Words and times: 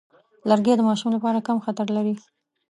لرګی 0.49 0.73
د 0.77 0.81
ماشوم 0.87 1.09
لپاره 1.15 1.45
کم 1.47 1.57
خطر 1.65 1.87
لري. 1.97 2.15